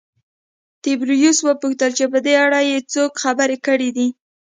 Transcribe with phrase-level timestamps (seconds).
[0.83, 4.07] تبریوس وپوښتل چې په دې اړه یې څوک خبر کړي دي